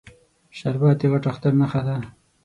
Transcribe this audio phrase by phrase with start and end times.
[0.57, 1.97] شربت د غټ اختر نښه ده